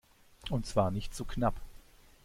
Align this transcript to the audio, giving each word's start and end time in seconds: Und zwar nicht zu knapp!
Und 0.49 0.65
zwar 0.65 0.89
nicht 0.89 1.13
zu 1.13 1.25
knapp! 1.25 1.53